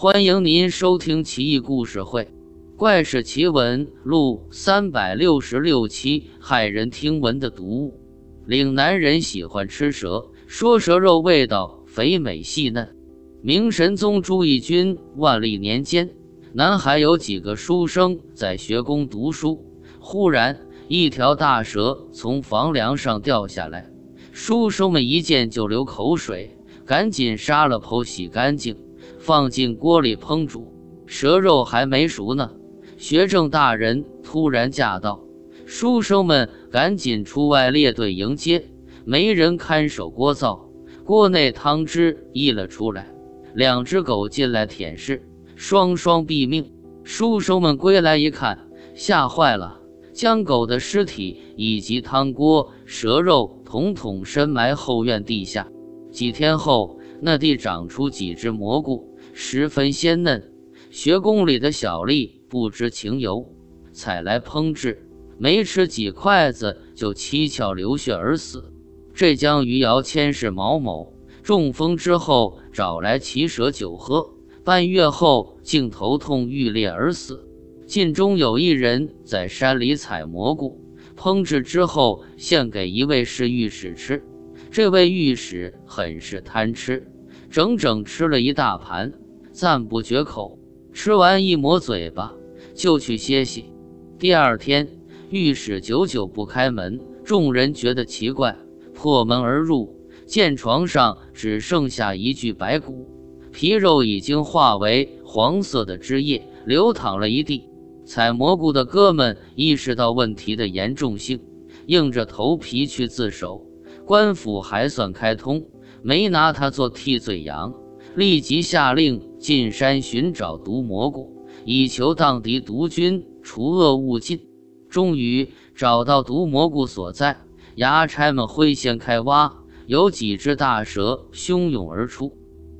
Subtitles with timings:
[0.00, 2.22] 欢迎您收听《奇异故事会·
[2.76, 7.98] 怪事奇闻录》三百六十六期，骇人听闻的毒物。
[8.46, 12.94] 岭南人喜欢吃蛇，说蛇肉味道肥美细嫩。
[13.42, 16.08] 明神宗朱翊钧万历年间，
[16.52, 19.66] 南海有几个书生在学宫读书，
[19.98, 23.90] 忽然一条大蛇从房梁上掉下来，
[24.30, 26.56] 书生们一见就流口水，
[26.86, 28.76] 赶紧杀了剖洗干净。
[29.18, 30.72] 放进锅里烹煮，
[31.06, 32.50] 蛇肉还没熟呢。
[32.96, 35.22] 学政大人突然驾到，
[35.66, 38.70] 书生们赶紧出外列队迎接。
[39.04, 40.68] 没人看守锅灶，
[41.04, 43.08] 锅内汤汁溢了出来。
[43.54, 45.20] 两只狗进来舔舐，
[45.56, 46.72] 双双毙命。
[47.04, 49.80] 书生们归来一看，吓坏了，
[50.12, 55.66] 将狗的尸体以及汤锅、蛇肉统统深埋后院地下。
[56.10, 59.16] 几天后，那地长出几只蘑菇。
[59.32, 60.52] 十分鲜嫩，
[60.90, 63.54] 学宫里的小吏不知情由，
[63.92, 65.06] 采来烹制，
[65.38, 68.72] 没吃几筷子就七窍流血而死。
[69.14, 77.44] 浙江余姚千氏毛某中风之后找来奇蛇酒喝，半月后竟头痛欲裂而死。
[77.86, 80.80] 晋中有一人在山里采蘑菇，
[81.16, 84.22] 烹制之后献给一位侍御史吃，
[84.70, 87.06] 这位御史很是贪吃，
[87.50, 89.12] 整整吃了一大盘。
[89.50, 90.58] 赞不绝口，
[90.92, 92.32] 吃完一抹嘴巴
[92.74, 93.72] 就去歇息。
[94.18, 94.86] 第二天，
[95.30, 98.56] 御史久久不开门，众人觉得奇怪，
[98.94, 99.96] 破门而入，
[100.26, 103.08] 见床上只剩下一具白骨，
[103.50, 107.64] 皮肉已经化为黄色的汁液，流淌了一地。
[108.04, 111.40] 采蘑菇的哥们意识到问题的严重性，
[111.86, 113.67] 硬着头皮去自首。
[114.08, 115.66] 官府还算开通，
[116.02, 117.74] 没拿他做替罪羊。
[118.16, 124.40] 立即下令进山寻找毒蘑菇，以求荡涤毒菌，除恶务尽。
[124.88, 127.36] 终于找到毒蘑菇所在，
[127.76, 129.54] 衙差们挥线开挖，
[129.86, 132.32] 有几只大蛇汹涌而出。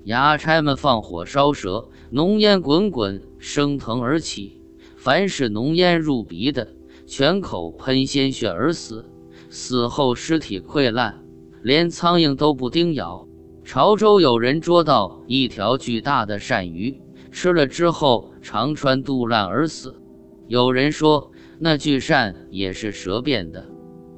[0.07, 4.63] 衙差们放火烧蛇，浓烟滚滚，升腾而起。
[4.97, 6.73] 凡是浓烟入鼻的，
[7.07, 9.05] 全口喷鲜血而死。
[9.51, 11.23] 死后尸体溃烂，
[11.63, 13.27] 连苍蝇都不叮咬。
[13.65, 17.01] 潮州有人捉到一条巨大的鳝鱼，
[17.31, 19.95] 吃了之后肠穿肚烂而死。
[20.47, 23.67] 有人说那巨鳝也是蛇变的。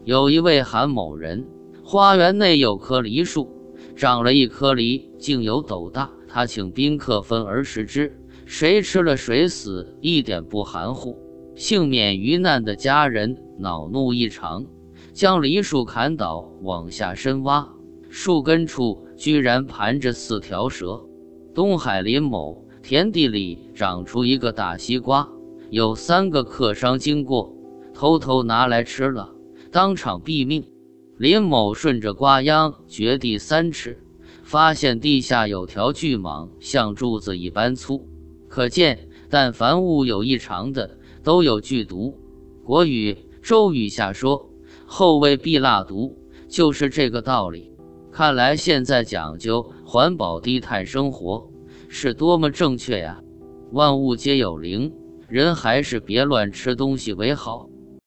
[0.05, 1.47] 有一位韩某人，
[1.85, 3.51] 花园内有棵梨树，
[3.97, 6.11] 长了一颗梨，竟有斗大。
[6.29, 11.19] 他请宾客分而食之，谁吃了谁死，一点不含糊。
[11.57, 14.65] 幸免于难的家人恼怒异常，
[15.13, 17.69] 将梨树砍倒，往下深挖，
[18.09, 19.07] 树根处。
[19.21, 21.05] 居然盘着四条蛇。
[21.55, 25.29] 东海林某田地里长出一个大西瓜，
[25.69, 27.55] 有三个客商经过，
[27.93, 29.35] 偷偷拿来吃了，
[29.71, 30.65] 当场毙命。
[31.19, 34.03] 林某顺着瓜秧掘地三尺，
[34.43, 38.09] 发现地下有条巨蟒，像柱子一般粗，
[38.49, 42.19] 可见但凡物有异常的，都有剧毒。
[42.65, 44.50] 国语、周语下说
[44.93, 46.19] 后味避蜡毒，
[46.49, 47.73] 就是这个道理。
[48.11, 51.49] 看来现在讲究环保低碳生活
[51.89, 53.23] 是多么正确呀！
[53.71, 54.93] 万物皆有灵，
[55.29, 57.70] 人还是别乱吃东西为好。